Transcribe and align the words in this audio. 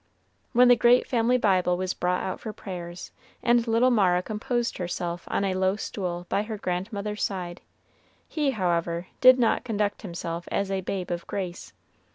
When 0.53 0.67
the 0.67 0.75
great 0.75 1.05
family 1.05 1.37
Bible 1.37 1.77
was 1.77 1.93
brought 1.93 2.23
out 2.23 2.39
for 2.39 2.51
prayers, 2.51 3.11
and 3.43 3.67
little 3.67 3.91
Mara 3.91 4.23
composed 4.23 4.79
herself 4.79 5.25
on 5.27 5.43
a 5.45 5.53
low 5.53 5.75
stool 5.75 6.25
by 6.27 6.41
her 6.41 6.57
grandmother's 6.57 7.21
side, 7.23 7.61
he, 8.27 8.49
however, 8.49 9.05
did 9.19 9.37
not 9.37 9.63
conduct 9.63 10.01
himself 10.01 10.47
as 10.51 10.71
a 10.71 10.81
babe 10.81 11.11
of 11.11 11.27
grace. 11.27 11.73